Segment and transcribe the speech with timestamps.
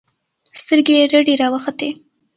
[0.61, 1.89] سترګې يې رډې راوختې.